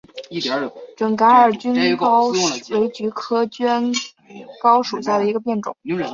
[0.97, 2.29] 准噶尔绢蒿
[2.71, 3.93] 为菊科绢
[4.59, 5.77] 蒿属下的一个变种。